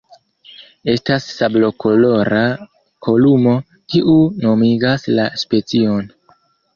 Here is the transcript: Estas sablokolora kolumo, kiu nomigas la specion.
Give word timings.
Estas 0.93 1.25
sablokolora 1.33 2.41
kolumo, 3.07 3.53
kiu 3.95 4.15
nomigas 4.47 5.07
la 5.19 5.27
specion. 5.43 6.09